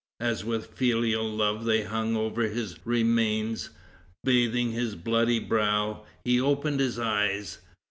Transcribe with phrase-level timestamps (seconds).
[0.19, 3.69] As with filial love they hung over his remains,
[4.23, 7.59] bathing his bloody brow, he opened his eyes.